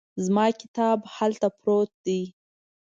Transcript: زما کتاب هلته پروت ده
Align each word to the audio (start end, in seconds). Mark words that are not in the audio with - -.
زما 0.25 0.45
کتاب 0.61 0.99
هلته 1.15 1.47
پروت 1.57 1.91
ده 2.05 2.19